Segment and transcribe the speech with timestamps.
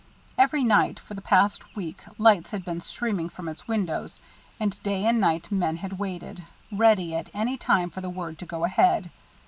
[0.35, 4.19] Every night for the past week lights had been streaming from its windows,
[4.59, 8.47] and day and night men had waited, ready at any time for the word to
[8.47, 9.11] go ahead.